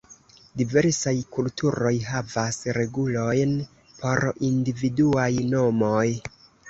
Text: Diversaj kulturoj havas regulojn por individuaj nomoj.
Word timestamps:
Diversaj 0.59 1.13
kulturoj 1.35 1.91
havas 2.07 2.59
regulojn 2.79 3.53
por 4.01 4.25
individuaj 4.49 5.29
nomoj. 5.53 6.07